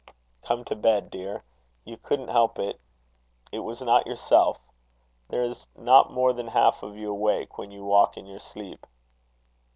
[0.41, 1.43] "Come to bed, dear.
[1.85, 2.81] You couldn't help it.
[3.51, 4.57] It was not yourself.
[5.29, 8.87] There is not more than half of you awake, when you walk in your sleep."